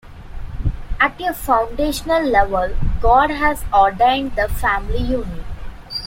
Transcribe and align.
At 0.99 1.21
a 1.21 1.31
foundational 1.31 2.23
level, 2.23 2.75
God 3.03 3.29
has 3.29 3.63
ordained 3.71 4.35
the 4.35 4.47
family 4.49 4.97
unit. 4.97 5.45